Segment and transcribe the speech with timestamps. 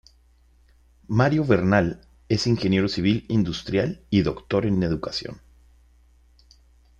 [1.09, 5.39] Mario Vernal es Ingeniero Civil Industrial y Doctor en Educación.